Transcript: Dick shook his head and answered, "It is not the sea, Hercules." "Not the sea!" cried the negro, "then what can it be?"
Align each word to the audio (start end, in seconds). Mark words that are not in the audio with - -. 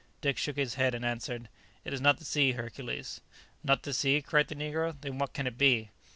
Dick 0.19 0.35
shook 0.39 0.55
his 0.57 0.73
head 0.81 0.95
and 0.95 1.05
answered, 1.05 1.47
"It 1.85 1.93
is 1.93 2.01
not 2.01 2.17
the 2.17 2.25
sea, 2.25 2.53
Hercules." 2.53 3.21
"Not 3.63 3.83
the 3.83 3.93
sea!" 3.93 4.19
cried 4.23 4.47
the 4.47 4.55
negro, 4.55 4.99
"then 4.99 5.19
what 5.19 5.33
can 5.33 5.45
it 5.45 5.59
be?" 5.59 5.91